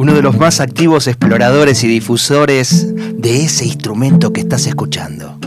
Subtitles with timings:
[0.00, 5.38] Uno de los más activos exploradores y difusores de ese instrumento que estás escuchando.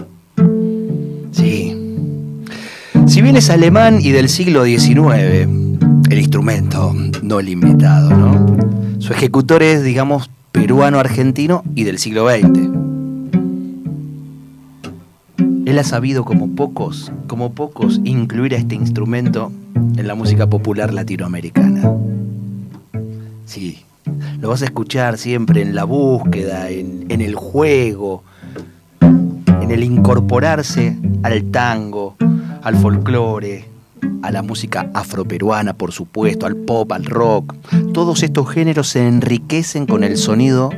[1.31, 1.75] Sí.
[3.08, 5.47] Si bien es alemán y del siglo XIX,
[6.08, 8.45] el instrumento, no el invitado, ¿no?
[8.99, 12.70] Su ejecutor es, digamos, peruano-argentino y del siglo XX.
[15.66, 19.52] Él ha sabido como pocos, como pocos, incluir a este instrumento
[19.97, 21.91] en la música popular latinoamericana.
[23.47, 23.80] Sí,
[24.39, 28.23] lo vas a escuchar siempre en la búsqueda, en, el juego,
[29.02, 32.16] en el incorporarse al tango,
[32.61, 33.66] al folclore,
[34.22, 37.55] a la música afroperuana, por supuesto, al pop, al rock.
[37.94, 40.72] Todos estos géneros se enriquecen con el sonido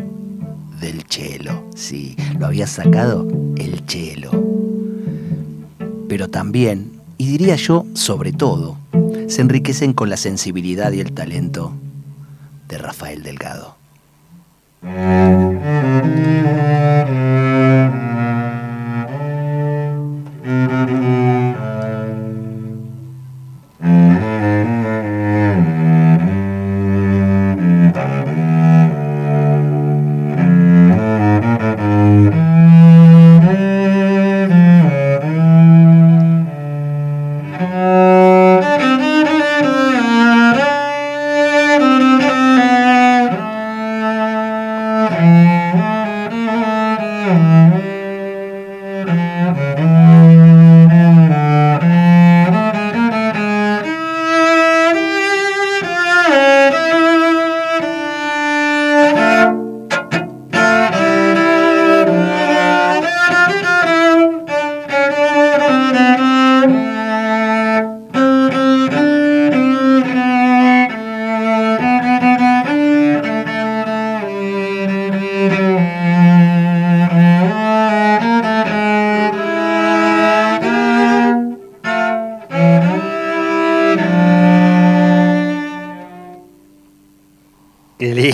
[0.80, 1.64] del cello.
[1.76, 4.32] Sí, lo había sacado el cello.
[6.08, 8.78] Pero también, y diría yo sobre todo,
[9.28, 11.74] se enriquecen con la sensibilidad y el talento
[12.68, 13.76] de Rafael Delgado.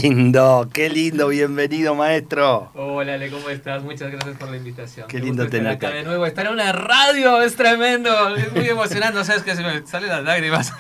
[0.02, 2.72] Qué lindo, bienvenido maestro.
[2.74, 3.84] Hola, Ale, ¿cómo estás?
[3.84, 5.08] Muchas gracias por la invitación.
[5.08, 6.26] Qué lindo tenerte acá de nuevo.
[6.26, 10.24] Estar en una radio es tremendo, es muy emocionante, sabes que se me salen las
[10.24, 10.74] lágrimas.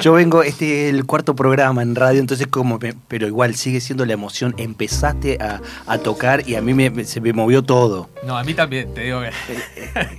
[0.00, 4.04] Yo, vengo, este es el cuarto programa en radio, entonces como, pero igual sigue siendo
[4.06, 4.54] la emoción.
[4.58, 6.74] Empezaste a, tocar y a mí
[7.04, 8.10] se me movió todo.
[8.24, 9.30] No, a mí también, te digo que...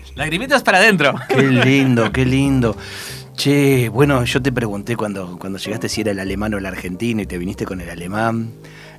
[0.15, 1.13] Lagrimitas para adentro.
[1.27, 2.77] Qué lindo, qué lindo.
[3.35, 7.21] Che, bueno, yo te pregunté cuando, cuando llegaste si era el alemán o el argentino
[7.21, 8.53] y te viniste con el alemán.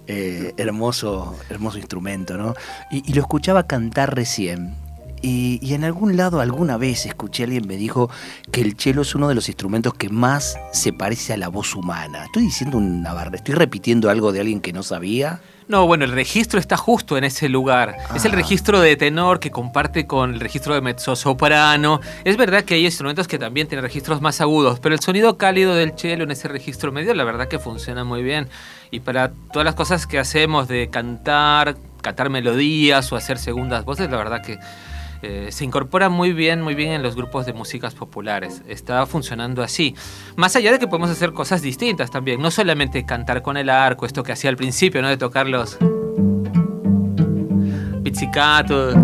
[0.06, 2.54] Eh, hermoso, hermoso instrumento, ¿no?
[2.90, 4.74] Y, lo escuchaba cantar recién.
[5.22, 8.10] Y, en algún lado, alguna vez escuché a alguien me dijo
[8.52, 11.74] que el cello es uno de los instrumentos que más se parece a la voz
[11.74, 12.24] humana.
[12.26, 13.36] ¿Estoy diciendo una barra?
[13.36, 15.40] ¿Estoy repitiendo algo de alguien que no sabía?
[15.68, 17.96] No, bueno, el registro está justo en ese lugar.
[18.14, 18.36] Es el ah.
[18.36, 22.00] registro de tenor que comparte con el registro de mezzosoprano.
[22.22, 25.74] Es verdad que hay instrumentos que también tienen registros más agudos, pero el sonido cálido
[25.74, 28.48] del cello en ese registro medio, la verdad que funciona muy bien.
[28.92, 34.08] Y para todas las cosas que hacemos de cantar, cantar melodías o hacer segundas voces,
[34.08, 34.60] la verdad que
[35.22, 38.62] eh, se incorpora muy bien, muy bien en los grupos de músicas populares.
[38.68, 39.94] Está funcionando así.
[40.36, 44.06] Más allá de que podemos hacer cosas distintas también, no solamente cantar con el arco,
[44.06, 45.08] esto que hacía al principio, ¿no?
[45.08, 45.78] De tocar los
[48.02, 48.94] pizzicato,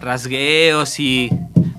[0.00, 1.30] rasgueos y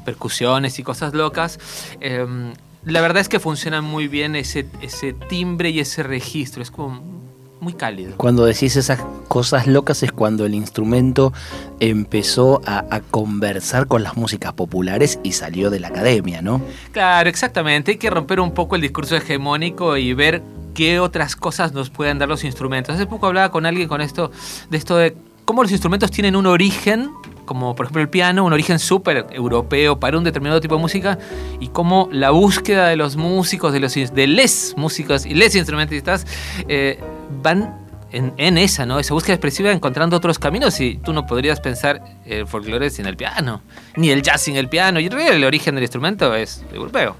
[0.05, 1.59] percusiones y cosas locas.
[1.99, 2.53] Em,
[2.85, 6.61] la verdad es que funciona muy bien ese, ese timbre y ese registro.
[6.61, 7.20] Es como
[7.61, 8.13] muy cálido.
[8.17, 11.31] Cuando decís esas cosas locas es cuando el instrumento
[11.79, 16.61] empezó a, conversar con las músicas populares y salió de la academia, ¿no?
[16.91, 17.91] Claro, exactamente.
[17.91, 20.41] Hay que romper un poco el discurso hegemónico y ver
[20.73, 22.95] qué otras cosas nos pueden dar los instrumentos.
[22.95, 24.31] Hace poco hablaba con alguien con esto,
[24.69, 25.15] de esto de
[25.45, 27.11] cómo los instrumentos tienen un origen
[27.51, 31.19] como por ejemplo el piano, un origen súper europeo para un determinado tipo de música,
[31.59, 36.25] y cómo la búsqueda de los músicos, de los de les músicos y les instrumentistas
[36.69, 36.97] eh,
[37.43, 37.75] van
[38.13, 38.99] en, esa, ¿no?
[38.99, 43.17] Esa búsqueda expresiva encontrando otros caminos y tú no podrías pensar el folclore sin el
[43.17, 43.61] piano,
[43.95, 47.17] ni el jazz sin el piano, y en el origen del instrumento es europeo.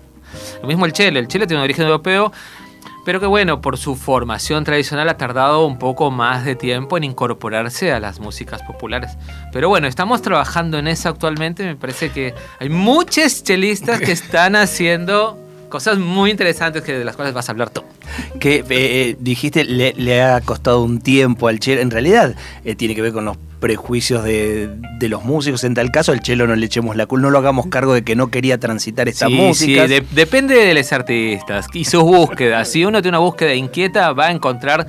[0.61, 2.31] Lo mismo el cello, el cello tiene un origen europeo,
[3.05, 7.03] pero que bueno, por su formación tradicional ha tardado un poco más de tiempo en
[7.03, 9.17] incorporarse a las músicas populares.
[9.51, 14.55] Pero bueno, estamos trabajando en eso actualmente, me parece que hay muchos chelistas que están
[14.55, 15.37] haciendo
[15.71, 17.81] cosas muy interesantes que de las cuales vas a hablar tú.
[18.39, 21.81] Que eh, eh, dijiste le, ha costado un tiempo al chelo.
[21.81, 24.69] En realidad eh, tiene que ver con los prejuicios de,
[25.01, 25.63] los músicos.
[25.63, 28.03] En tal caso, al chelo no le echemos la culpa, no lo hagamos cargo de
[28.03, 29.87] que no quería transitar esta música.
[29.87, 32.67] Sí, depende de los artistas y sus búsquedas.
[32.67, 34.87] Si uno tiene una búsqueda inquieta, va a encontrar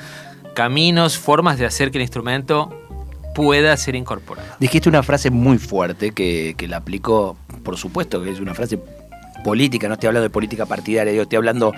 [0.55, 2.79] caminos, formas de hacer que el instrumento
[3.35, 4.49] pueda ser incorporado.
[4.59, 8.79] Dijiste una frase muy fuerte que, que la aplicó, por supuesto, que es una frase
[9.43, 11.73] política, no estoy hablando de política partidaria, yo estoy hablando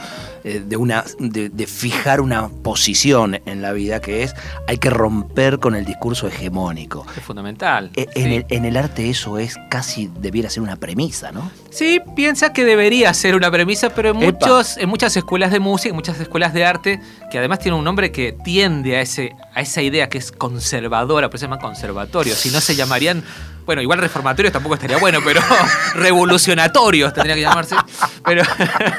[0.45, 4.35] eh, de, una, de, fijar una posición en la vida que es
[4.67, 7.07] hay que romper con el discurso hegemónico.
[7.17, 7.91] Es fundamental.
[7.97, 11.51] E, en, el, en el arte eso es casi, debiera ser una premisa, ¿no?
[11.71, 15.91] Sí, piensa que debería ser una premisa, pero en, muchos, en muchas escuelas de música,
[15.91, 17.01] en muchas escuelas de arte,
[17.31, 21.29] que además tiene un nombre que tiende a, ese, a esa idea que es conservadora,
[21.29, 23.25] pero se llama conservatorio, si no se llamarían
[23.67, 25.41] bueno, igual reformatorios tampoco estaría bueno, pero
[25.95, 27.77] revolucionatorios tendría que llamarse.
[28.25, 28.43] Pero,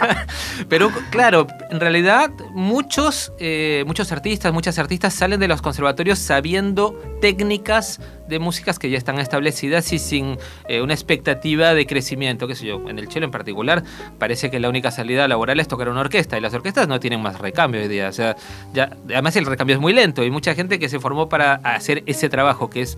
[0.69, 6.99] pero claro, en realidad muchos, eh, muchos artistas, muchas artistas salen de los conservatorios sabiendo
[7.21, 12.55] técnicas de músicas que ya están establecidas y sin eh, una expectativa de crecimiento, qué
[12.55, 12.89] sé yo.
[12.89, 13.83] En el chelo en particular
[14.17, 17.21] parece que la única salida laboral es tocar una orquesta y las orquestas no tienen
[17.21, 18.09] más recambio hoy día.
[18.09, 18.35] O sea,
[18.73, 22.03] ya, además el recambio es muy lento y mucha gente que se formó para hacer
[22.05, 22.97] ese trabajo que es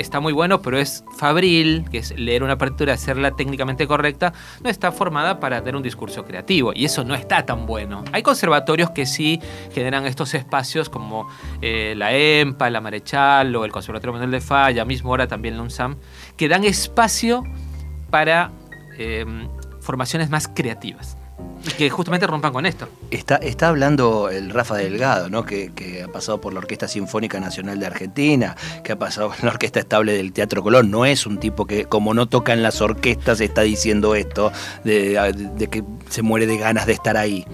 [0.00, 4.70] está muy bueno, pero es fabril, que es leer una partitura, hacerla técnicamente correcta, no
[4.70, 6.72] está formada para tener un discurso creativo.
[6.74, 8.04] Y eso no está tan bueno.
[8.12, 9.40] Hay conservatorios que sí
[9.72, 11.28] generan estos espacios como
[11.60, 15.62] eh, la EMPA, la Marechal o el Conservatorio Manuel de Falla, mismo ahora también la
[15.62, 15.96] UNSAM,
[16.36, 17.42] que dan espacio
[18.10, 18.52] para
[18.96, 19.24] eh,
[19.80, 21.17] formaciones más creativas
[21.76, 22.88] que justamente rompan con esto.
[23.10, 25.44] Está, está hablando el Rafa Delgado, ¿no?
[25.44, 29.50] Que, ha pasado por la Orquesta Sinfónica Nacional de Argentina, que ha pasado por la
[29.50, 30.90] Orquesta Estable del Teatro Colón.
[30.90, 34.52] No es un tipo que, como no toca en las orquestas, está diciendo esto,
[34.84, 37.44] de, que se muere de ganas de estar ahí.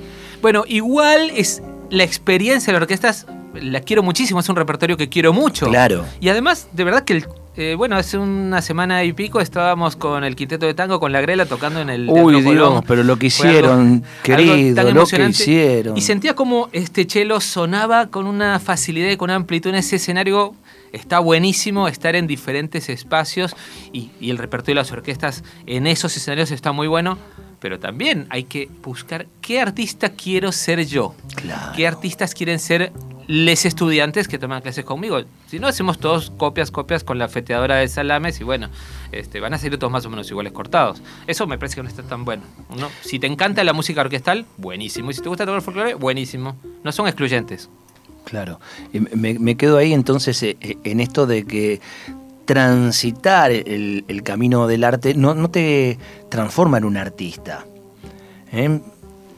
[0.41, 3.27] Bueno, igual es la experiencia de las orquestas,
[3.61, 5.69] la quiero muchísimo, es un repertorio que quiero mucho.
[5.69, 6.05] Claro.
[6.21, 10.25] Y además, de verdad que el eh, bueno, hace una semana y pico estábamos con
[10.25, 13.27] el quinteto de tango, con la Grela, tocando en el Uy, Dios, pero lo que
[13.27, 15.97] hicieron, querido, lo que hicieron.
[15.97, 19.97] Y sentía como este chelo sonaba con una facilidad y con una amplitud en ese
[19.97, 20.55] escenario.
[20.93, 23.57] Está buenísimo estar en diferentes espacios
[23.93, 27.19] y, y el repertorio de las orquestas en esos escenarios está muy bueno
[27.65, 31.15] pero también hay que buscar qué artista quiero ser yo.
[31.35, 31.73] Claro.
[31.75, 32.93] ¿Qué artistas quieren ser
[33.27, 35.23] les estudiantes que toman clases conmigo.
[35.47, 38.69] Si no, hacemos todos copias, copias con la feteadora de salames y bueno,
[39.13, 41.01] este, van a salir todos más o menos iguales cortados.
[41.27, 42.43] Eso me parece que no está tan bueno.
[42.79, 42.91] ¿no?
[43.01, 45.11] Si te encanta la música orquestal, buenísimo.
[45.11, 46.57] Y si te gusta tocar el folclore, buenísimo.
[46.83, 47.71] No son excluyentes.
[48.25, 48.61] Claro.
[48.93, 51.81] Me, quedo ahí entonces eh, eh, en esto de que
[52.45, 55.99] transitar el, camino del arte no, te
[56.29, 57.65] transforma en un artista.
[58.53, 58.81] ¿eh?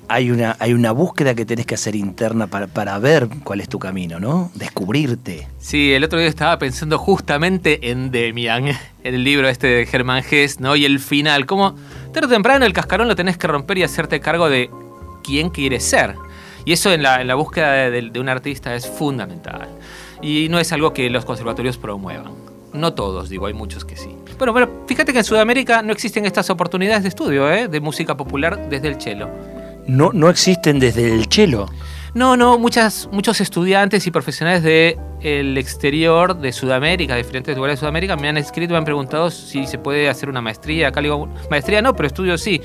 [0.09, 3.69] hay una, hay una búsqueda que tenés que hacer interna para, para, ver cuál es
[3.69, 4.51] tu camino, ¿no?
[4.55, 5.49] Descubrirte.
[5.59, 10.23] Sí, el otro día estaba pensando justamente en Demian, en el libro este de Germán
[10.23, 10.77] Gess, ¿no?
[10.77, 11.75] Y el final, como
[12.13, 14.71] tarde o temprano el cascarón lo tenés que romper y hacerte cargo de
[15.25, 16.15] quién quieres ser.
[16.65, 19.69] Y eso en la, búsqueda de, de un artista es fundamental.
[20.21, 22.46] Y no es algo que los conservatorios promuevan.
[22.77, 24.11] No todos, digo, hay muchos que sí.
[24.39, 27.69] Bueno, pero fíjate que en Sudamérica no existen estas oportunidades de estudio, ¿eh?
[27.69, 29.29] De música popular desde el cello
[29.87, 31.67] no, no existen desde el chelo.
[32.15, 37.81] No, no, muchas, muchos estudiantes y profesionales del exterior de Sudamérica, de diferentes lugares de
[37.81, 40.89] Sudamérica, me han escrito, me han preguntado si se puede hacer una maestría.
[40.89, 42.61] Acá digo, maestría no, pero estudio sí.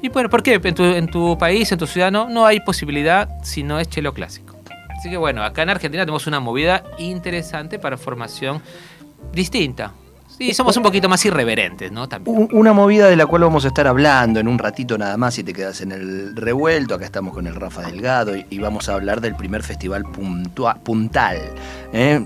[0.00, 0.54] Y bueno, ¿por qué?
[0.62, 3.88] En tu, en tu país, en tu ciudad, no, no hay posibilidad si no es
[3.88, 4.56] chelo clásico.
[4.96, 8.62] Así que bueno, acá en Argentina tenemos una movida interesante para formación
[9.32, 9.92] distinta,
[10.38, 12.08] Sí, somos un poquito más irreverentes, ¿no?
[12.08, 12.48] También.
[12.52, 15.42] Una movida de la cual vamos a estar hablando en un ratito nada más si
[15.42, 16.94] te quedas en el revuelto.
[16.94, 21.38] Acá estamos con el Rafa Delgado y, vamos a hablar del primer festival puntal.
[21.96, 22.24] ¿Eh?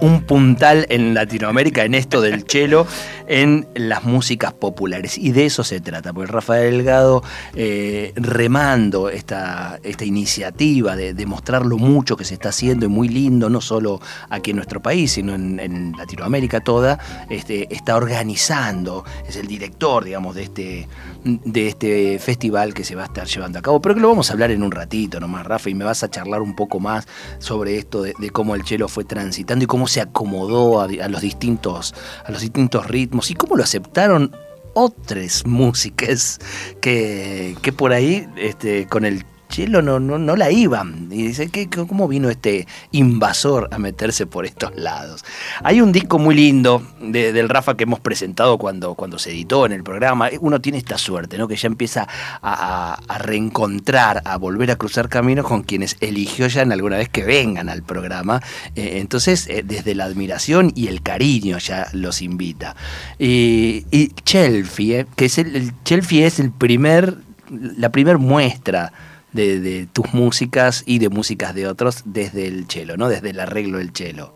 [0.00, 2.86] Un, puntal en Latinoamérica en esto del chelo,
[3.26, 5.18] en las músicas populares.
[5.18, 7.22] Y de eso se trata, porque Rafa Delgado
[7.54, 12.88] eh, remando esta, esta iniciativa de, de, mostrar lo mucho que se está haciendo y
[12.88, 14.00] muy lindo, no solo
[14.30, 16.98] aquí en nuestro país, sino en, en Latinoamérica toda
[17.30, 20.88] este, está organizando, es el director, digamos, de este,
[21.24, 23.80] de este festival que se va a estar llevando a cabo.
[23.80, 26.10] Pero que lo vamos a hablar en un ratito nomás, Rafa, y me vas a
[26.10, 27.06] charlar un poco más
[27.38, 31.94] sobre esto de, cómo el chelo fue transitando y cómo se acomodó a, los distintos,
[32.24, 34.34] a los distintos ritmos y cómo lo aceptaron
[34.74, 36.38] otras músicas
[36.80, 41.08] que, que por ahí este, con el chelo no, no, no la iban.
[41.12, 45.24] Y dice, ¿qué, ¿cómo vino este invasor a meterse por estos lados?
[45.62, 49.72] Hay un disco muy lindo del Rafa que hemos presentado cuando, cuando se editó en
[49.72, 50.30] el programa.
[50.40, 51.46] Uno tiene esta suerte, ¿no?
[51.46, 52.08] Que ya empieza
[52.42, 57.22] a, reencontrar, a volver a cruzar caminos con quienes eligió ya en alguna vez que
[57.22, 58.40] vengan al programa.
[58.74, 62.74] Eh, entonces, eh, desde la admiración y el cariño ya los invita.
[63.18, 65.72] Y, y Chelfie, que es el, el
[66.10, 67.18] es el primer,
[67.50, 68.92] la primer muestra
[69.32, 73.08] de, tus músicas y de músicas de otros desde el chelo, ¿no?
[73.08, 74.34] Desde el arreglo del chelo.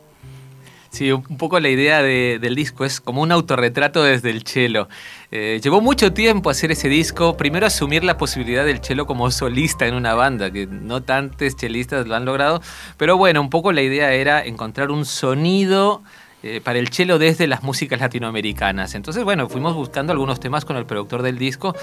[0.91, 4.89] Sí, un poco la idea del disco es como un autorretrato desde el chelo.
[5.31, 9.87] Eh, llevó mucho tiempo hacer ese disco, primero asumir la posibilidad del chelo como solista
[9.87, 12.63] en una banda, que no tantos chelistas lo han logrado,
[12.97, 16.03] pero bueno, un poco la idea era encontrar un sonido
[16.47, 18.95] eh, para el cello desde las músicas latinoamericanas.
[18.95, 21.75] Entonces, bueno, fuimos buscando algunos temas con el productor del disco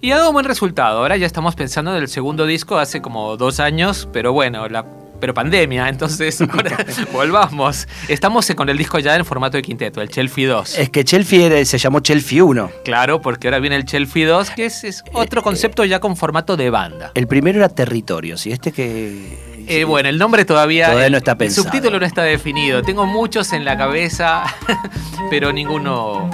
[0.00, 0.98] y ha dado un buen resultado.
[0.98, 4.84] Ahora ya estamos pensando en el segundo disco hace como dos años, pero bueno, la
[5.20, 7.86] pero pandemia, entonces ahora volvamos.
[8.08, 10.78] Estamos con el disco ya en formato de quinteto, el Chelfi 2.
[10.78, 12.70] Es que Chelfi se llamó Chelfi 1.
[12.84, 16.56] Claro, porque ahora viene el Chelfi 2, que es, otro eh, concepto ya con formato
[16.56, 17.12] de banda.
[17.14, 21.62] El primero era Territorios, y este que eh, bueno, el nombre todavía, no está pensado.
[21.62, 22.82] El subtítulo no está definido.
[22.82, 24.42] Tengo muchos en la cabeza,
[25.30, 26.28] pero ninguno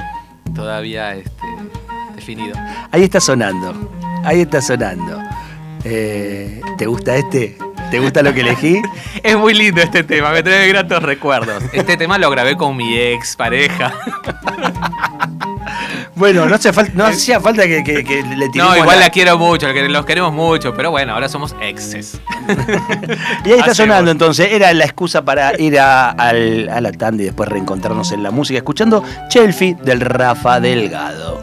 [0.54, 1.46] todavía este,
[2.14, 2.56] definido.
[2.90, 3.92] Ahí está sonando.
[4.24, 5.22] Ahí está sonando.
[5.84, 7.58] Eh, ¿Te gusta este?
[7.90, 8.80] ¿Te gusta lo que elegí?
[9.22, 11.62] es muy lindo este tema, me trae gratos recuerdos.
[11.72, 13.92] Este tema lo grabé con mi ex pareja.
[16.16, 18.54] Bueno, no, hacía falta, no hacía falta que, le tiremos.
[18.54, 19.10] No, igual la...
[19.10, 22.18] quiero mucho, los queremos mucho, pero bueno, ahora somos exes.
[23.44, 27.26] y ahí está sonando entonces, era la excusa para ir a, a la tanda y
[27.26, 31.42] después reencontrarnos en la música, escuchando Chelfi del Rafa Delgado.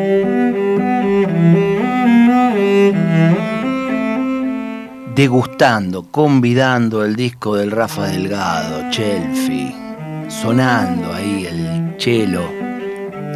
[5.21, 9.71] Degustando, convidando el disco del Rafa Delgado, Chelfi,
[10.27, 12.41] sonando ahí el chelo,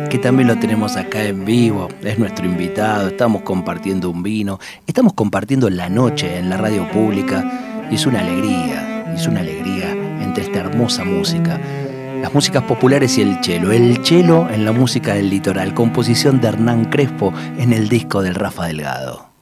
[0.10, 5.14] que también lo tenemos acá en vivo, es nuestro invitado, estamos compartiendo un vino, estamos
[5.14, 9.92] compartiendo la noche en la radio pública y es una alegría, es una alegría
[10.24, 11.60] entre esta hermosa música.
[12.20, 13.72] Las músicas populares y el chelo.
[13.72, 15.76] El chelo en la música del litoral.
[15.76, 19.36] Composición de Hernán Crespo en el disco del Rafa Delgado.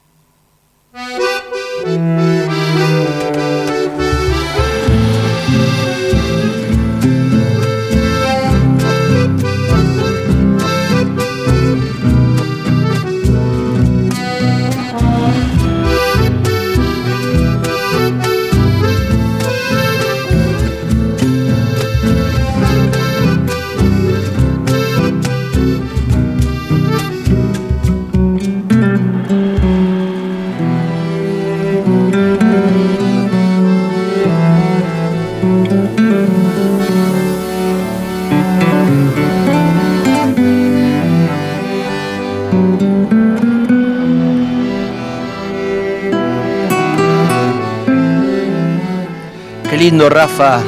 [49.94, 50.60] Lindo, Rafa,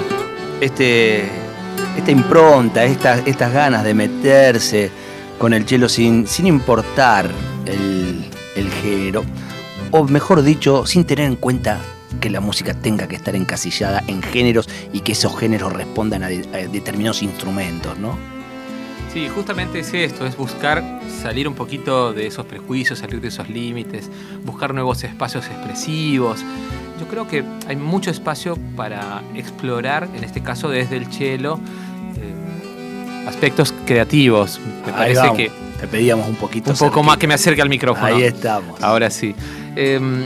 [0.61, 1.25] este,
[1.97, 4.89] esta impronta, estas ganas de meterse
[5.37, 7.29] con el chelo sin, sin importar
[7.65, 9.25] el, el género,
[9.91, 11.81] o mejor dicho, sin tener en cuenta
[12.21, 16.29] que la música tenga que estar encasillada en géneros y que esos géneros respondan a,
[16.29, 18.17] determinados instrumentos, ¿no?
[19.13, 23.49] Sí, justamente es esto, es buscar salir un poquito de esos prejuicios, salir de esos
[23.49, 24.09] límites,
[24.45, 26.45] buscar nuevos espacios expresivos.
[27.01, 31.59] Yo creo que hay mucho espacio para explorar, en este caso desde el cello,
[32.17, 34.61] eh, aspectos creativos.
[34.87, 36.71] Me parece que te pedíamos un poquito.
[36.71, 38.07] Un poco más que me acerque al micrófono.
[38.07, 38.83] Ahí estamos.
[38.83, 39.35] Ahora sí.
[39.75, 40.25] Em,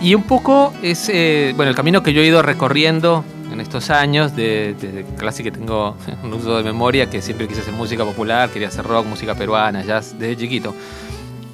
[0.00, 3.90] y un poco es, eh, bueno, el camino que yo he ido recorriendo en estos
[3.90, 8.50] años, desde casi que tengo un uso de memoria, que siempre quise hacer música popular,
[8.50, 10.74] quería hacer rock, música peruana, jazz, desde chiquito.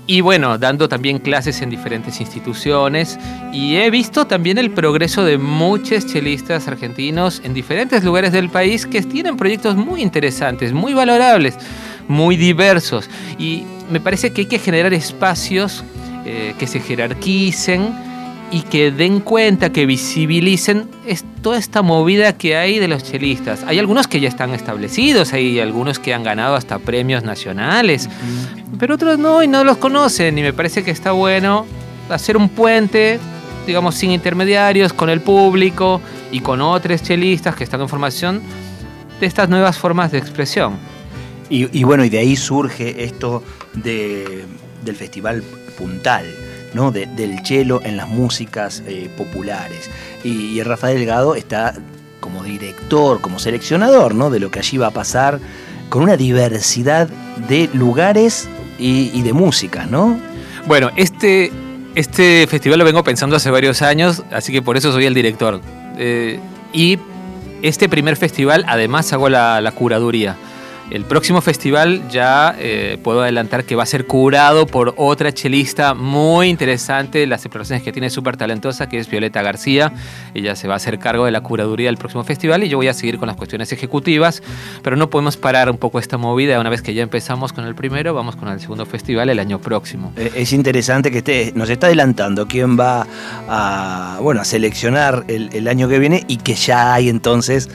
[0.06, 3.18] Y bueno, dando también clases en diferentes instituciones
[3.52, 8.85] y he visto también el progreso de muchos chelistas argentinos en diferentes lugares del país
[8.85, 11.56] que tienen proyectos muy interesantes, muy valorables,
[12.09, 13.09] muy diversos.
[13.38, 15.85] Y me parece que hay que generar espacios
[16.25, 18.12] eh, que se jerarquicen
[18.52, 20.87] y que den cuenta, que visibilicen
[21.40, 23.64] toda esta movida que hay de los chelistas.
[23.66, 28.11] Hay algunos que ya están establecidos, hay algunos que han ganado hasta premios nacionales,
[28.78, 31.66] pero otros no y no los conocen y me parece que está bueno
[32.11, 33.18] hacer un puente,
[33.66, 38.42] digamos, sin intermediarios, con el público y con otros chelistas que están en formación
[39.18, 40.76] de estas nuevas formas de expresión.
[41.49, 43.42] Y, bueno, y de ahí surge esto
[43.75, 44.47] de,
[44.85, 45.42] del Festival
[45.76, 46.25] Puntal
[46.74, 46.90] ¿no?
[46.90, 49.90] del cello en las músicas eh, populares.
[50.24, 51.74] Y, Rafael Delgado está
[52.20, 54.30] como director, como seleccionador ¿no?
[54.30, 55.40] de lo que allí va a pasar,
[55.88, 57.08] con una diversidad
[57.48, 58.48] de lugares
[58.78, 60.18] y, de música, ¿no?
[60.66, 61.52] Bueno, este,
[61.94, 65.60] este festival lo vengo pensando hace varios años, así que por eso soy el director.
[65.98, 66.40] Eh,
[66.72, 66.98] y
[67.62, 70.37] este primer festival además hago la curaduría.
[70.92, 75.94] El próximo festival ya eh, puedo adelantar que va a ser curado por otra chelista
[75.94, 79.94] muy interesante, las exploraciones que tiene súper talentosa, que es Violeta García.
[80.35, 82.88] Ella se va a hacer cargo de la curaduría del próximo festival y yo voy
[82.88, 84.42] a seguir con las cuestiones ejecutivas,
[84.83, 86.61] pero no podemos parar un poco esta movida.
[86.61, 89.62] Una vez que ya empezamos con el primero, vamos con el segundo festival el año
[89.62, 90.12] próximo.
[90.18, 93.07] Eh, es interesante que esté, nos está adelantando quién va
[93.48, 97.70] a, bueno, seleccionar el, el año que viene y que ya hay entonces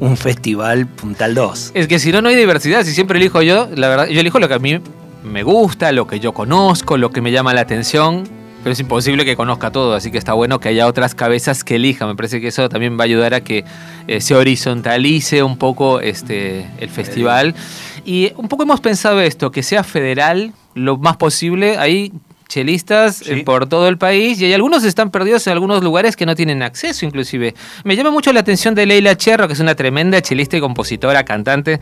[0.00, 1.72] un festival Puntal 2.
[1.74, 2.84] Es que si no, no hay diversidad.
[2.84, 4.80] Si siempre elijo yo, la verdad, yo elijo lo que a mí
[5.24, 8.24] me gusta, lo que yo conozco, lo que me llama la atención.
[8.62, 11.76] Pero es imposible que conozca todo, así que está bueno que haya otras cabezas que
[11.76, 12.08] elijan.
[12.08, 13.64] Me parece que eso también va a ayudar a que
[14.06, 17.56] eh, se horizontalice un poco este, el festival.
[18.04, 21.76] Y un poco hemos pensado esto, que sea federal lo más posible.
[21.76, 22.12] Ahí
[22.52, 26.26] chelistas eh, por todo el país y hay algunos están perdidos en algunos lugares que
[26.26, 27.54] no tienen acceso inclusive.
[27.84, 31.24] Me llama mucho la atención de Leila Cherro, que es una tremenda chelista y compositora,
[31.24, 31.80] cantante,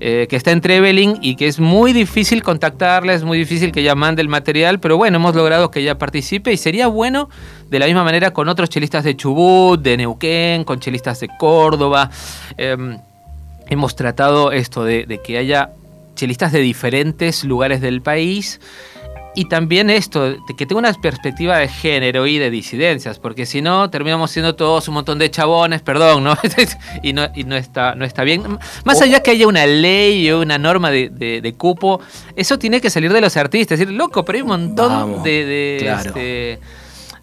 [0.00, 3.80] eh, que está en Trevelin y que es muy difícil contactarla, es muy difícil que
[3.80, 7.28] ella mande el material, pero bueno, hemos logrado que ella participe y sería bueno
[7.70, 12.10] de la misma manera con otros chelistas de Chubut, de Neuquén, con chelistas de Córdoba.
[12.56, 12.98] Em,
[13.68, 15.70] hemos tratado esto de, de que haya
[16.16, 18.60] chelistas de diferentes lugares del país
[19.34, 23.88] y también esto, que tenga una perspectiva de género y de disidencias, porque si no,
[23.88, 26.36] terminamos siendo todos un montón de chabones, perdón, ¿no?
[27.02, 28.58] y no, y no, está, no está bien.
[28.84, 32.00] Más allá que haya una ley o una norma de, de, cupo,
[32.36, 33.78] eso tiene que salir de los artistas.
[33.78, 35.44] Es decir, loco, pero hay un montón de...
[35.44, 36.58] de este,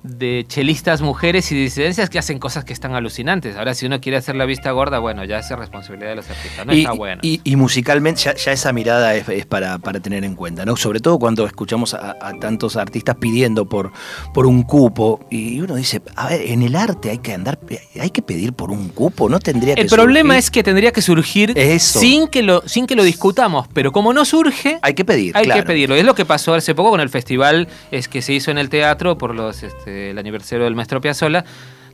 [0.03, 3.57] de chelistas mujeres y disidencias que hacen cosas que están alucinantes.
[3.57, 6.65] Ahora, si uno quiere hacer la vista gorda, bueno, ya es responsabilidad de los artistas.
[6.65, 7.21] No está bueno.
[7.21, 10.77] Y, musicalmente, ya, esa mirada es, para, tener en cuenta, ¿no?
[10.77, 13.91] Sobre todo cuando escuchamos a, tantos artistas pidiendo por,
[14.33, 15.19] por un cupo.
[15.29, 17.59] Y uno dice, a ver, en el arte hay que andar,
[17.99, 21.01] hay que pedir por un cupo, ¿no tendría que El problema es que tendría que
[21.01, 25.35] surgir sin que lo sin que lo discutamos, pero como no surge, hay que pedir.
[25.35, 25.95] Hay que pedirlo.
[25.95, 28.69] Es lo que pasó hace poco con el festival es que se hizo en el
[28.69, 31.43] teatro por los este, el aniversario del maestro Piazzolla,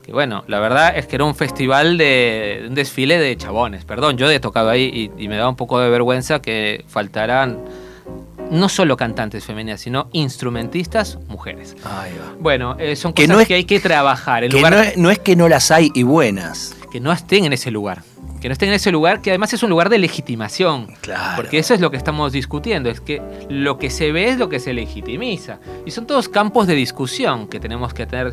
[0.04, 3.86] que bueno, la verdad es que era un festival de un desfile de chabones.
[3.86, 7.58] Perdón, yo he tocado ahí y, me da un poco de vergüenza que faltaran
[8.52, 11.76] no solo cantantes femeninas, sino instrumentistas mujeres.
[12.40, 14.44] Bueno, eh, son cosas que, hay que trabajar.
[14.98, 16.76] no es que no las hay y buenas.
[16.92, 18.04] Que no estén en ese lugar
[18.40, 20.88] que no estén en ese lugar, que además es un lugar de legitimación.
[21.02, 21.36] Claro.
[21.36, 24.50] Porque eso es lo que estamos discutiendo, es que lo que se ve es lo
[24.50, 25.60] que se legitimiza.
[25.86, 28.32] Y son todos campos de discusión que tenemos que tener.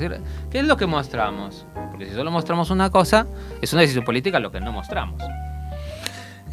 [0.50, 1.66] ¿Qué es lo que mostramos?
[1.90, 3.26] Porque si solo mostramos una cosa,
[3.60, 5.22] es una decisión política lo que no mostramos.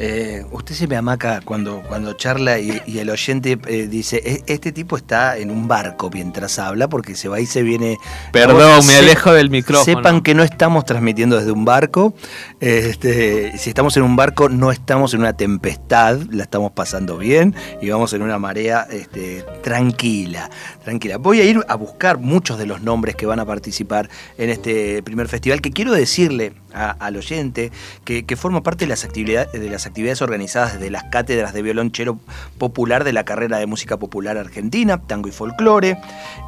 [0.02, 4.72] Eh, usted se me amaca cuando, cuando charla y, el oyente eh, dice, "E- este
[4.72, 7.98] tipo está en un barco mientras habla porque se va y se viene...
[8.32, 9.84] Perdón, me Se- alejo del micrófono.
[9.84, 12.14] Sepan que no estamos transmitiendo desde un barco.
[12.60, 17.54] Este, si estamos en un barco, no estamos en una tempestad, la estamos pasando bien
[17.82, 20.48] y vamos en una marea este, tranquila,
[20.82, 21.18] tranquila.
[21.18, 24.08] Voy a ir a buscar muchos de los nombres que van a participar
[24.38, 27.70] en este primer festival, que quiero decirle a- al oyente
[28.04, 31.62] que, que forma parte de las, actividades, de las actividades organizadas desde las cátedras de
[31.62, 32.18] violonchelo
[32.58, 35.98] popular de la carrera de música popular argentina, tango y folclore,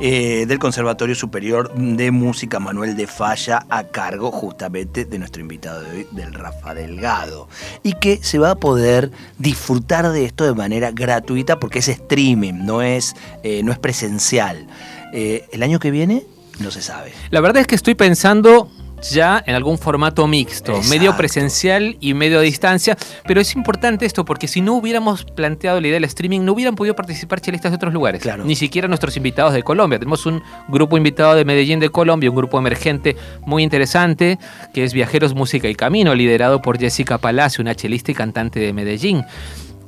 [0.00, 5.82] eh, del Conservatorio Superior de Música Manuel de Falla, a cargo justamente de nuestro invitado
[5.82, 7.48] de hoy, del Rafa Delgado.
[7.82, 12.64] Y que se va a poder disfrutar de esto de manera gratuita porque es streaming,
[12.64, 14.66] no es, eh, no es presencial.
[15.12, 16.24] Eh, el año que viene
[16.60, 17.12] no se sabe.
[17.30, 18.70] La verdad es que estoy pensando
[19.10, 20.88] ya en algún formato mixto, Exacto.
[20.90, 25.80] medio presencial y medio a distancia, pero es importante esto porque si no hubiéramos planteado
[25.80, 28.44] la idea del streaming, no hubieran podido participar chelistas de otros lugares, Claro.
[28.44, 29.98] ni siquiera nuestros invitados de Colombia.
[29.98, 34.38] Tenemos un grupo invitado de Medellín de Colombia, un grupo emergente muy interesante,
[34.72, 38.72] que es Viajeros, Música y Camino, liderado por Jessica Palacio, una chelista y cantante de
[38.72, 39.24] Medellín.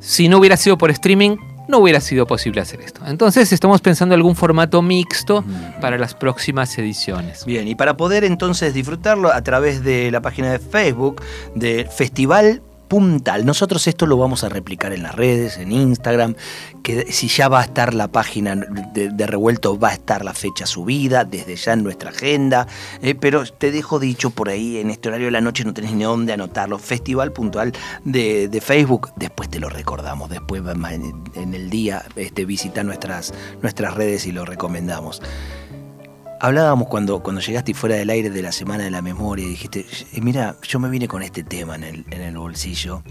[0.00, 1.36] Si no hubiera sido por streaming,
[1.68, 3.00] no hubiera sido posible hacer esto.
[3.06, 5.44] Entonces estamos pensando en algún formato mixto
[5.80, 7.44] para las próximas ediciones.
[7.44, 11.22] Bien, y para poder entonces disfrutarlo a través de la página de Facebook
[11.54, 13.46] de Festival Puntal.
[13.46, 16.34] Nosotros esto lo vamos a replicar en las redes, en Instagram,
[16.82, 20.66] que si ya va a estar la página de, Revuelto, va a estar la fecha
[20.66, 22.66] subida desde ya en nuestra agenda,
[23.02, 25.92] eh, pero te dejo dicho por ahí, en este horario de la noche no tenés
[25.92, 27.72] ni dónde anotarlo, Festival Puntual
[28.04, 30.62] de, Facebook, después te lo recordamos, después
[31.34, 35.22] en el día este, visita nuestras, nuestras redes y lo recomendamos.
[36.44, 39.48] Hablábamos cuando, cuando llegaste y fuera del aire de la Semana de la Memoria y
[39.48, 43.02] dijiste, "Eh, mira, yo me vine con este tema en el, en el bolsillo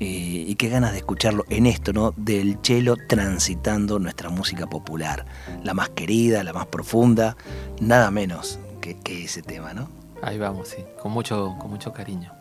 [0.00, 2.12] y, y qué ganas de escucharlo en esto, ¿no?
[2.16, 5.26] Del chelo transitando nuestra música popular,
[5.62, 7.36] la más querida, la más profunda,
[7.80, 9.88] nada menos que, que ese tema, ¿no?
[10.20, 12.32] Ahí vamos, sí, con mucho, con mucho cariño.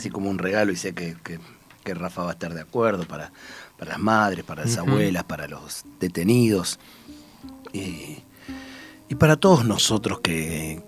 [0.00, 1.38] Casi como un regalo y sé que, que-
[1.84, 3.32] que Rafa va a estar de acuerdo para,
[3.78, 6.78] para las madres, para las abuelas, para los detenidos
[7.74, 8.18] y,
[9.10, 10.82] y para todos nosotros que,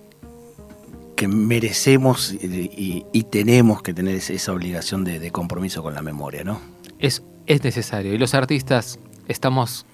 [1.16, 6.00] que merecemos y, y- y tenemos que tener esa obligación de, de compromiso con la
[6.02, 6.58] memoria, ¿no?
[6.98, 8.14] Es, es necesario.
[8.14, 8.98] Y los artistas
[9.28, 9.84] estamos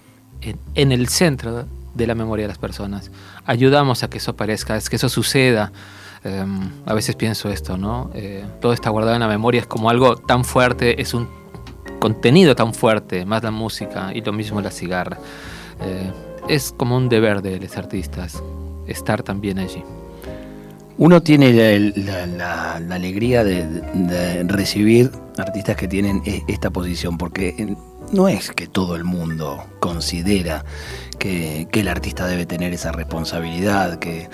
[0.41, 3.11] en, en el centro de la memoria de las personas.
[3.45, 5.71] Ayudamos a que eso aparezca, es que eso suceda.
[6.23, 6.45] Eh,
[6.85, 8.09] a veces pienso esto, ¿no?
[8.13, 11.27] Eh, todo está guardado en la memoria, es como algo tan fuerte, es un
[11.99, 15.17] contenido tan fuerte, más la música y lo mismo la cigarra.
[15.81, 16.11] Eh,
[16.47, 18.41] es como un deber de los artistas
[18.87, 19.83] estar también allí.
[20.97, 26.69] Uno tiene la, la- la- la alegría de, de recibir artistas que tienen e- esta
[26.71, 27.75] posición, porque eh,
[28.11, 30.65] no es que todo el mundo considera
[31.17, 34.27] que, que el artista debe tener esa responsabilidad, que,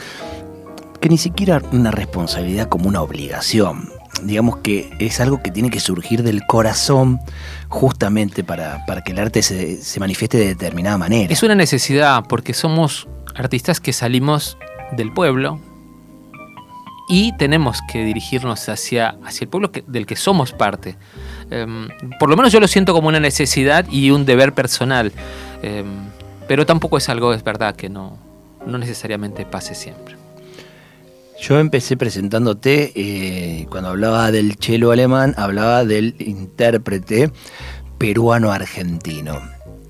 [1.06, 3.92] que ni siquiera una responsabilidad como una obligación.
[4.24, 7.20] Digamos que es algo que tiene que surgir del corazón
[7.70, 11.32] justamente para, para que el arte se, se manifieste de determinada manera.
[11.32, 14.58] Es una necesidad porque somos artistas que salimos
[14.98, 15.60] del pueblo
[17.08, 20.98] y tenemos que dirigirnos hacia, hacia el pueblo del que somos parte.
[21.52, 21.88] Em,
[22.20, 25.14] por lo menos yo lo siento como una necesidad y un deber personal,
[25.62, 26.10] Em,
[26.48, 28.18] pero tampoco es algo, es verdad, que no,
[28.66, 30.25] no necesariamente pase siempre.
[31.40, 37.32] Yo empecé presentándote, eh, cuando hablaba del chelo alemán, hablaba del intérprete
[37.98, 39.42] peruano-argentino.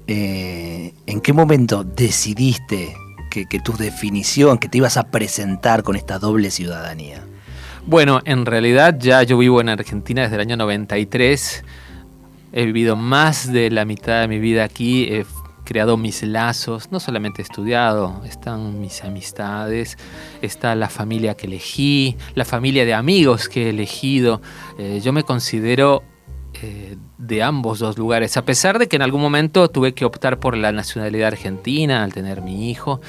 [0.08, 2.96] Eh, ¿En qué momento decidiste
[3.32, 7.24] que, tu definición, que te ibas a presentar con esta doble ciudadanía?
[7.86, 11.64] Bueno, en realidad ya yo vivo en Argentina desde el año 93.
[12.54, 15.04] He vivido más de la mitad de mi vida aquí.
[15.12, 15.26] He
[15.66, 19.98] creado mis lazos, no solamente he estudiado, están mis amistades,
[20.42, 24.42] está la familia que elegí, la familia de amigos que he elegido.
[24.78, 26.04] Eh, yo me considero
[26.62, 30.40] eh, de ambos dos lugares, a pesar de que en algún momento tuve que optar
[30.40, 33.02] por la nacionalidad argentina al tener mi hijo.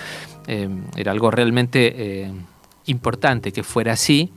[0.48, 2.32] Eh, era algo realmente
[2.86, 4.32] importante que fuera así.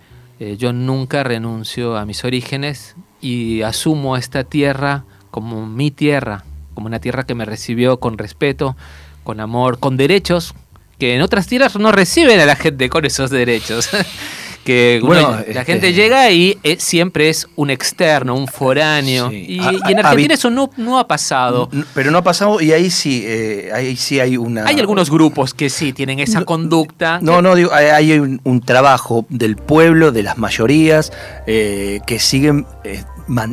[0.58, 6.44] yo nunca renuncio a mis orígenes y asumo esta tierra como mi tierra,
[6.80, 8.78] como una tierra que me recibió con respeto,
[9.26, 10.56] con amor, con derechos,
[10.98, 13.90] que en otras tierras no reciben a la gente con esos derechos.
[14.64, 19.30] que bueno, la este, gente llega y eh, siempre es un externo, un foráneo.
[19.30, 21.70] Y, en Argentina eso no, no ha pasado.
[21.94, 24.66] Pero no ha pasado y ahí sí, eh, ahí sí hay una...
[24.66, 27.20] Hay algunos grupos que sí tienen esa conducta.
[27.22, 31.12] No, no, digo, hay un, trabajo del pueblo, de las mayorías,
[31.46, 32.66] eh, que siguen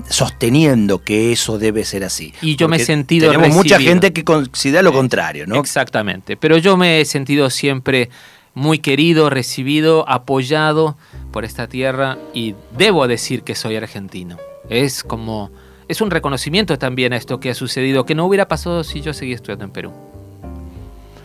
[0.08, 2.32] sosteniendo que eso debe ser así.
[2.42, 3.30] Y yo me he sentido.
[3.30, 5.56] Tenemos mucha gente que considera lo contrario, ¿no?
[5.56, 6.36] Exactamente.
[6.36, 8.10] Pero yo me he sentido siempre
[8.54, 10.96] muy querido, recibido, apoyado
[11.30, 14.38] por esta tierra y debo decir que soy argentino.
[14.68, 15.50] Es como.
[15.88, 19.12] Es un reconocimiento también a esto que ha sucedido, que no hubiera pasado si yo
[19.12, 19.92] seguía estudiando en Perú.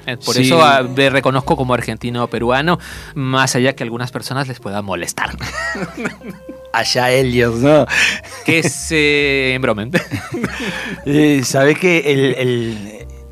[0.06, 2.80] Eh, por eso ah, me reconozco como argentino peruano,
[3.14, 5.38] más allá que a algunas personas les pueda molestar.
[6.74, 7.86] allá ellos, ¿no?
[8.46, 9.92] Que se embromen.
[11.44, 12.34] Sabes que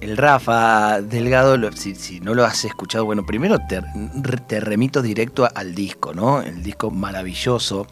[0.01, 6.13] el, Rafa Delgado, si, no lo has escuchado, bueno, primero te, remito directo al disco,
[6.13, 6.41] ¿no?
[6.41, 7.86] El disco maravilloso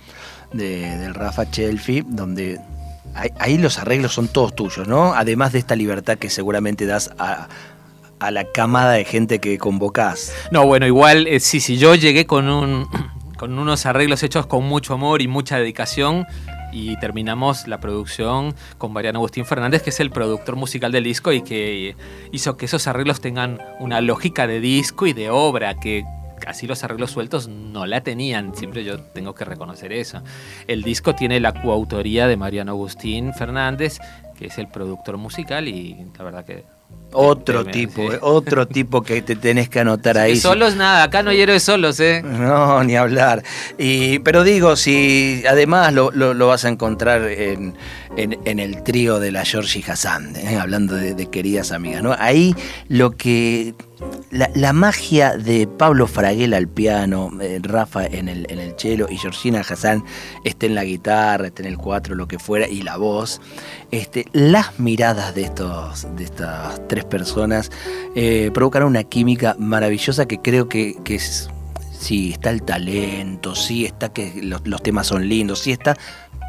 [0.54, 2.60] de, del Rafa Chelfi, donde
[3.40, 5.14] ahí, los arreglos son todos tuyos, ¿no?
[5.14, 7.48] Además de esta libertad que seguramente das a,
[8.20, 10.34] la camada de gente que convocás.
[10.52, 12.88] No, bueno, igual, eh, sí, sí, yo llegué con un
[13.38, 16.26] con unos arreglos hechos con mucho amor y mucha dedicación.
[16.74, 21.32] Y terminamos la producción con Mariano Agustín Fernández, que es el productor musical del disco
[21.32, 21.96] y que
[22.32, 26.04] hizo que esos arreglos tengan una lógica de disco y de obra, que
[26.40, 30.22] casi los arreglos sueltos no la tenían, siempre yo tengo que reconocer eso.
[30.68, 34.00] El disco tiene la coautoría de Mariano Agustín Fernández,
[34.38, 36.66] que es el productor musical y la verdad que
[37.14, 40.38] otro tipo, eh, otro tipo que te tenés que anotar ahí.
[40.38, 42.22] Solos nada, acá no hay héroes solos, ¿eh?
[42.22, 43.44] No, ni hablar.
[43.78, 47.76] Y, pero digo, si además lo, vas a encontrar en,
[48.16, 50.58] el trío de la Georgie Hassan, ¿eh?
[50.58, 52.16] hablando de, queridas amigas, ¿no?
[52.18, 52.56] Ahí
[52.88, 53.74] lo que
[54.32, 59.18] la, magia de Pablo Fraguel al piano, eh, Rafa en el, en el cello y
[59.18, 60.04] Georgina Hassan
[60.44, 63.42] esté en la guitarra, esté en el cuatro, lo que fuera, y la voz,
[63.92, 67.72] este, las miradas de, estos, de estas tres personas
[68.16, 71.50] eh, provocaron una química maravillosa que creo que, es,
[71.98, 75.98] sí, está el talento, sí está que los, los temas son lindos, sí está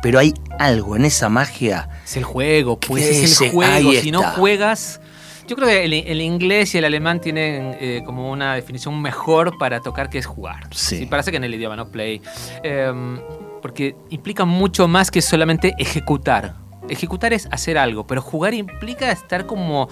[0.01, 1.89] pero hay algo en esa magia.
[2.05, 3.93] Es el juego, pues es el juego.
[3.93, 5.01] Si no juegas,
[5.49, 9.81] yo creo que el, inglés y el alemán tienen eh, como una definición mejor para
[9.81, 10.69] tocar que es jugar.
[10.73, 11.07] Sí.
[11.07, 12.21] parece que en el idioma no play.
[12.63, 13.19] Em,
[13.63, 16.55] porque implica mucho más que solamente ejecutar.
[16.91, 19.89] Ejecutar es hacer algo, pero jugar implica estar como.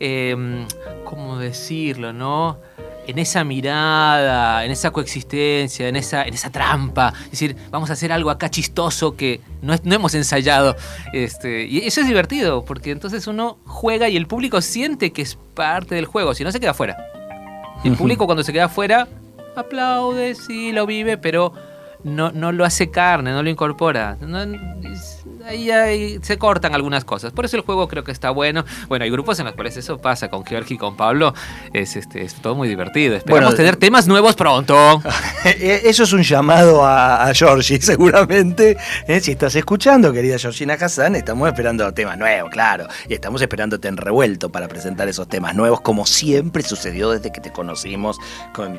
[0.00, 0.66] Eh,
[1.04, 2.58] ¿Cómo decirlo, no?
[3.06, 7.12] En esa mirada, en esa coexistencia, en esa, en esa trampa.
[7.24, 10.76] Es decir, vamos a hacer algo acá chistoso que no, no hemos ensayado.
[11.12, 15.36] Este, y eso es divertido, porque entonces uno juega y el público siente que es
[15.54, 16.96] parte del juego, si no se queda fuera.
[17.84, 19.06] El público cuando se queda fuera
[19.56, 21.52] aplaude, sí, lo vive, pero
[22.02, 24.16] no, no lo hace carne, no lo incorpora.
[24.20, 24.44] No,
[25.46, 27.32] ahí, se cortan algunas cosas.
[27.32, 28.64] Por eso el juego creo que está bueno.
[28.88, 30.28] Bueno, hay grupos en los cuales eso pasa.
[30.28, 31.34] Con Georgie y con Pablo
[31.72, 33.16] es, este, es todo muy divertido.
[33.16, 35.02] Esperamos tener temas nuevos pronto.
[35.46, 38.78] Eh, eso es un llamado a, Georgie, seguramente.
[39.06, 42.88] Eh, si estás escuchando, querida Georgina Hassan, estamos esperando temas nuevos, claro.
[43.08, 47.42] Y estamos esperándote en revuelto para presentar esos temas nuevos, como siempre sucedió desde que
[47.42, 48.18] te conocimos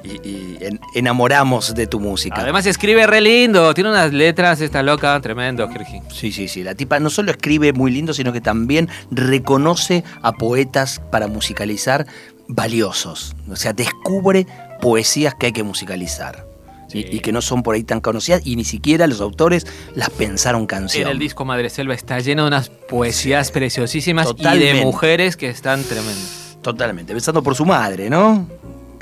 [0.04, 0.58] y,
[0.96, 2.42] enamoramos de tu música.
[2.42, 3.74] Además, escribe re lindo.
[3.76, 6.02] Tiene unas letras, esta loca, tremendo, Georgie.
[6.12, 6.55] Sí, sí, sí.
[6.64, 12.06] La tipa no solo escribe muy lindo, sino que también reconoce a poetas para musicalizar
[12.48, 13.36] valiosos.
[13.50, 14.48] O sea, descubre
[14.82, 16.46] poesías que hay que musicalizar.
[16.94, 20.66] Y, que no son por ahí tan conocidas y ni siquiera los autores las pensaron
[20.66, 21.08] canción.
[21.08, 25.50] En el disco Madre Selva está lleno de unas poesías preciosísimas y de mujeres que
[25.50, 26.58] están tremendas.
[26.62, 28.48] Totalmente, pensando por su madre, ¿no?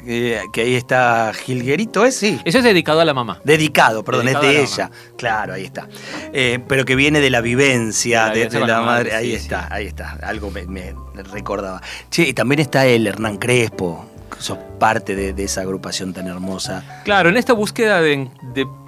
[0.04, 2.16] Que ahí está Gilguerito, ¿es?
[2.16, 2.40] Sí.
[2.46, 3.40] Eso es dedicado a la mamá.
[3.44, 4.92] Dedicado, perdón, es de ella.
[5.18, 5.88] Claro, ahí está.
[6.34, 9.16] Eh, pero que viene de la vivencia, de, la, madre.
[9.16, 10.18] Ahí está, ahí está.
[10.24, 10.96] Algo me,
[11.32, 11.82] recordaba.
[12.10, 14.06] Che, y también está el Hernán Crespo.
[14.40, 17.02] Sos parte de, esa agrupación tan hermosa.
[17.06, 18.30] Claro, en esta búsqueda de,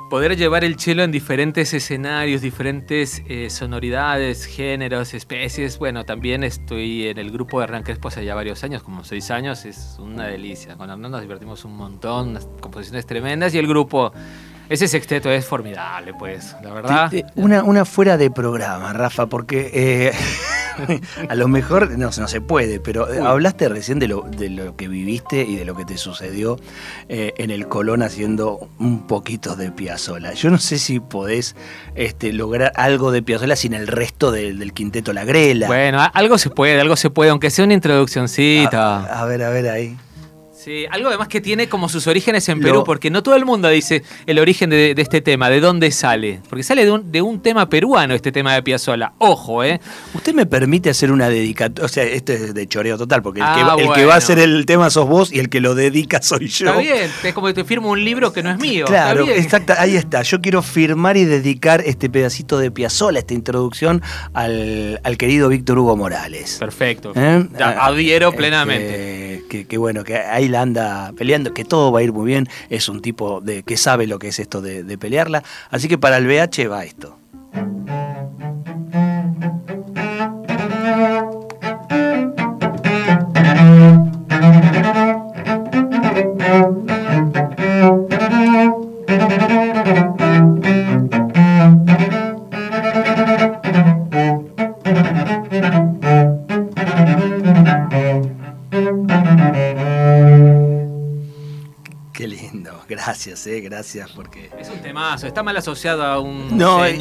[0.10, 5.80] poder llevar el cello en diferentes escenarios, diferentes eh, sonoridades, géneros, especies.
[5.80, 9.66] Bueno, también estoy en el grupo de Crespo hace ya varios años, como seis años,
[9.66, 10.76] es una delicia.
[10.76, 14.14] Con Hernán nos divertimos un montón, unas composiciones tremendas y el grupo
[14.70, 17.12] ese sexteto es formidable, pues, la verdad.
[17.36, 20.12] Una, una fuera de programa, Rafa, porque eh,
[21.30, 24.88] a lo mejor no, no se puede, pero hablaste recién de lo, de lo que
[24.88, 26.60] viviste y de lo que te sucedió
[27.10, 30.34] eh, en el Colón haciendo un poquito de Piazzola.
[30.34, 31.56] Yo no sé si podés
[31.96, 35.68] este, lograr algo de Piazzola sin el resto del quinteto La Grela.
[35.68, 39.22] Bueno, algo se puede, algo se puede, aunque sea una introduccióncita.
[39.22, 39.98] a ver, a ver ahí.
[40.66, 43.70] Sí, algo además que tiene como sus orígenes en Perú, porque no todo el mundo
[43.70, 46.42] dice el origen de, este tema, de dónde sale.
[46.50, 49.14] Porque sale de un, tema peruano este tema de Piazzolla.
[49.20, 49.80] Ojo, ¿eh?
[50.16, 53.46] Usted me permite hacer una dedicatoria, o sea, esto es de choreo total, porque el,
[53.46, 53.76] que, ah,
[54.08, 56.70] va, a hacer el tema sos vos y el que lo dedica soy yo.
[56.70, 58.86] Está bien, es como que te firmo un libro que no es mío.
[58.88, 60.24] Claro, exacto, ahí está.
[60.24, 64.02] Yo quiero firmar y dedicar este pedacito de Piazzolla, esta introducción,
[64.34, 66.58] al, querido Víctor Hugo Morales.
[66.60, 67.12] Perfecto.
[67.16, 67.48] ¿Eh?
[67.60, 69.44] Adhiero este, plenamente.
[69.48, 72.90] que, que bueno, que ahí anda peleando, que todo va a ir muy bien, es
[72.90, 76.18] un tipo de que sabe lo que es esto de, de pelearla, así que para
[76.18, 77.18] el BH va esto.
[102.90, 104.52] Gracias, eh, gracias, porque...
[104.60, 106.56] Es un temazo, está mal asociado a un...
[106.56, 106.96] No, eh,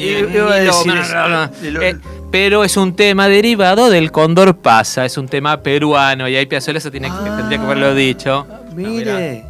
[2.31, 6.79] pero es un tema derivado del Cóndor Pasa, es un tema peruano, y ahí Piazzolla
[6.79, 8.47] eso tiene, tendría que haberlo dicho.
[8.73, 9.45] Mire...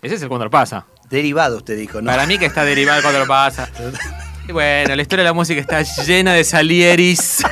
[0.00, 0.86] Ese es el Cóndor Pasa.
[1.10, 2.06] Derivado, usted dijo, ¿no?
[2.06, 3.68] Para mí que está derivado el Cóndor Pasa.
[4.52, 7.44] bueno, la historia de la música está llena de salieris.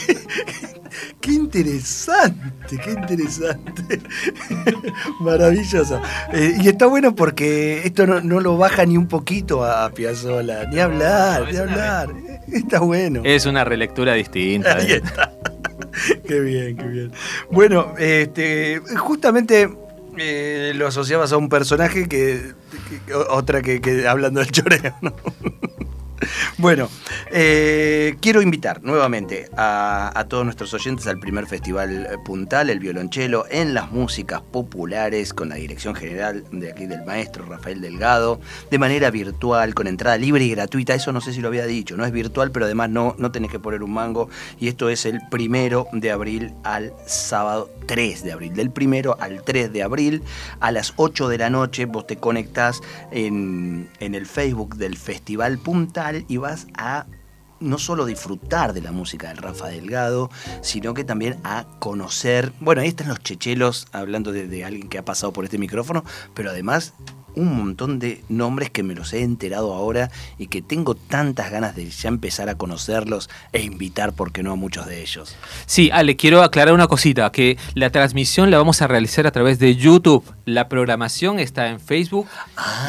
[1.20, 4.00] qué, interesante, qué interesante.
[5.20, 6.00] Maravilloso.
[6.32, 10.78] Eh, y está bueno porque esto no, lo baja ni un poquito a Piazzola, ni
[10.78, 12.14] hablar, ni hablar.
[12.52, 13.22] Está bueno.
[13.24, 14.76] Es una relectura distinta.
[14.76, 15.32] Ahí está.
[16.26, 17.12] qué bien, qué bien.
[17.50, 19.68] Bueno, este, justamente
[20.16, 22.54] eh, lo asociabas a un personaje que,
[23.30, 25.14] otra que, hablando del choreo, ¿no?
[26.58, 26.88] Bueno,
[27.30, 33.74] eh, quiero invitar nuevamente a, todos nuestros oyentes al primer festival puntal, el violonchelo, en
[33.74, 39.10] las músicas populares, con la dirección general de aquí del maestro Rafael Delgado, de manera
[39.10, 40.94] virtual, con entrada libre y gratuita.
[40.94, 43.50] Eso no sé si lo había dicho, no es virtual, pero además no, no tenés
[43.50, 44.28] que poner un mango.
[44.58, 48.54] Y esto es el primero de abril al sábado 3 de abril.
[48.54, 50.22] Del primero al 3 de abril,
[50.60, 55.58] a las 8 de la noche, vos te conectás en, en el Facebook del Festival
[55.58, 57.06] Puntal y vas a
[57.60, 62.82] no solo disfrutar de la música del Rafa Delgado, sino que también a conocer, bueno,
[62.82, 66.04] ahí están los chechelos hablando de, de, alguien que ha pasado por este micrófono,
[66.34, 66.94] pero además
[67.38, 71.76] un montón de nombres que me los he enterado ahora y que tengo tantas ganas
[71.76, 75.36] de ya empezar a conocerlos e invitar, ¿por qué no, a muchos de ellos?
[75.66, 79.58] Sí, Ale, quiero aclarar una cosita, que la transmisión la vamos a realizar a través
[79.58, 80.24] de YouTube.
[80.44, 82.26] La programación está en Facebook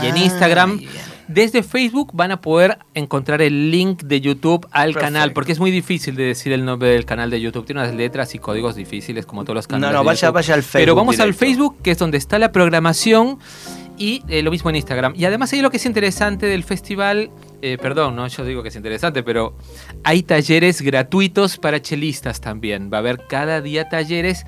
[0.01, 0.81] y en ah, Instagram.
[1.29, 5.69] Desde Facebook van a poder encontrar el link de YouTube al canal, porque es muy
[5.69, 7.67] difícil de decir el nombre del canal de YouTube.
[7.67, 9.93] Tiene unas letras y códigos difíciles como todos los canales.
[9.93, 10.81] No, no, vaya, vaya al Facebook.
[10.81, 13.37] Pero vamos al Facebook, que es donde está la programación
[13.95, 15.13] y eh, lo mismo en Instagram.
[15.15, 17.29] Y además ahí lo que es interesante del festival,
[17.61, 19.55] eh, perdón, no, yo digo que es interesante, pero
[20.03, 22.89] hay talleres gratuitos para chelistas también.
[22.91, 24.45] Va a haber cada día talleres,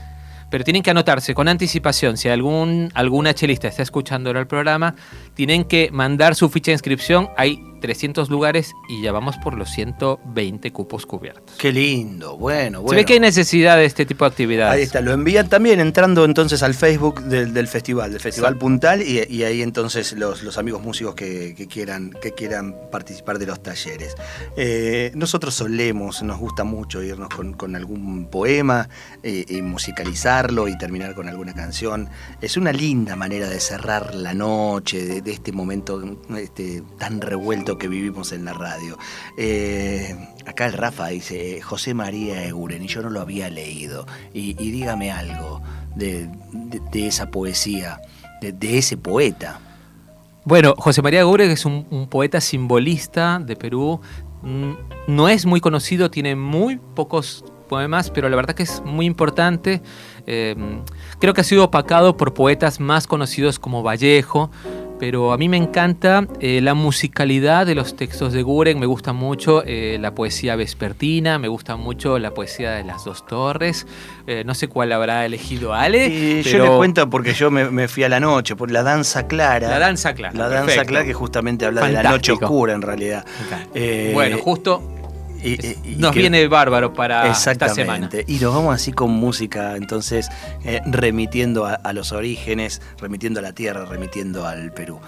[0.51, 2.17] pero tienen que anotarse con anticipación.
[2.17, 4.93] Si algún, alguna chelista está escuchando ahora el programa,
[5.33, 7.29] tienen que mandar su ficha de inscripción.
[7.37, 11.57] Hay 300 lugares y ya vamos por los 120 cupos cubiertos.
[11.57, 12.89] Qué lindo, bueno, bueno.
[12.91, 14.75] Se ve que hay necesidad de este tipo de actividades.
[14.75, 19.43] Ahí está, lo envían también entrando entonces al Facebook del, festival, del Festival Puntal, y,
[19.43, 24.15] ahí entonces los, amigos músicos que, quieran, que quieran participar de los talleres.
[24.55, 28.87] Eh, nosotros solemos, nos gusta mucho irnos con, algún poema
[29.23, 32.09] eh, y musicalizarlo y terminar con alguna canción.
[32.41, 36.01] Es una linda manera de cerrar la noche, de, este momento
[36.37, 38.97] este, tan revuelto que vivimos en la radio.
[39.37, 40.15] Eh,
[40.45, 44.05] acá el Rafa dice José María Eguren y yo no lo había leído.
[44.33, 45.61] Y, dígame algo
[45.95, 46.29] de,
[46.93, 47.99] esa poesía,
[48.41, 49.59] de, ese poeta.
[50.43, 54.01] Bueno, José María Eguren es un, poeta simbolista de Perú,
[54.41, 54.71] mm,
[55.07, 59.81] no es muy conocido, tiene muy pocos poemas, pero la verdad que es muy importante.
[60.27, 60.55] Eh,
[61.19, 64.51] creo que ha sido opacado por poetas más conocidos como Vallejo,
[65.01, 69.13] pero a mí me encanta eh, la musicalidad de los textos de Guren, me gusta
[69.13, 73.87] mucho eh, la poesía vespertina, me gusta mucho la poesía de las dos torres,
[74.27, 76.43] eh, no sé cuál habrá elegido Ale.
[76.43, 79.69] Yo le cuento porque yo me, fui a la noche, por la danza clara.
[79.69, 80.37] La danza clara.
[80.37, 83.25] La danza clara que justamente habla de la noche oscura en realidad.
[84.13, 85.00] bueno, justo
[85.97, 88.09] nos viene bárbaro para esta semana.
[88.27, 90.29] Y nos vamos así con música, entonces
[90.63, 94.99] eh, remitiendo a, los orígenes, remitiendo a la tierra, remitiendo al Perú.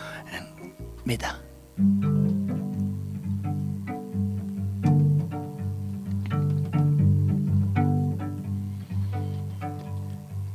[1.05, 1.39] Meta.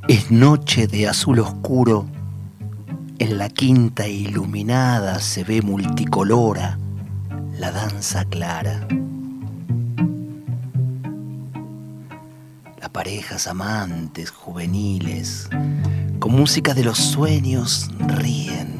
[0.08, 2.06] Es noche de azul oscuro,
[3.18, 6.78] en la quinta iluminada se ve multicolora
[7.58, 8.86] la danza clara.
[12.86, 15.48] Parejas amantes, juveniles,
[16.20, 18.78] con música de los sueños ríen.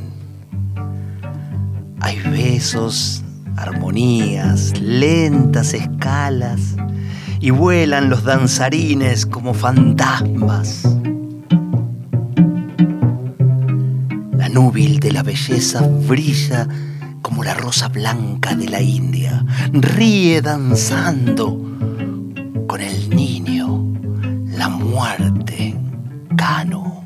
[2.01, 3.25] Hay besos,
[3.57, 6.77] armonías, lentas escalas,
[7.41, 10.83] y vuelan los danzarines como fantasmas.
[14.37, 16.69] La núbil de la belleza brilla
[17.23, 21.69] como la rosa blanca de la India, ríe danzando
[22.67, 23.38] con el niño
[24.99, 25.77] muerte,
[26.37, 27.05] Cano.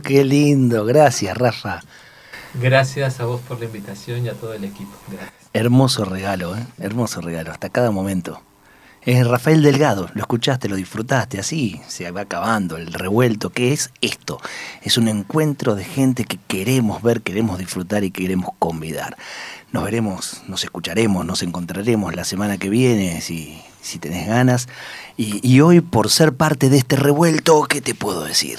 [0.00, 0.84] Qué lindo.
[0.84, 1.80] Gracias, Rafa.
[2.54, 4.92] Gracias a vos por la invitación y a todo el equipo.
[5.52, 6.66] Hermoso regalo, ¿eh?
[6.78, 8.42] hermoso regalo, hasta cada momento.
[9.02, 13.48] Es Rafael Delgado, lo escuchaste, lo disfrutaste, así se va acabando el revuelto.
[13.48, 14.38] ¿Qué es esto?
[14.82, 19.16] Es un encuentro de gente que queremos ver, queremos disfrutar y queremos convidar.
[19.72, 24.68] Nos veremos, nos escucharemos, nos encontraremos la semana que viene, si, si tenés ganas.
[25.16, 28.58] Y, y hoy, por ser parte de este revuelto, ¿qué te puedo decir?